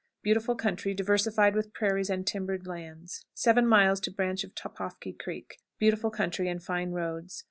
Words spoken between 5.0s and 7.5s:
Creek. Beautiful country and fine roads.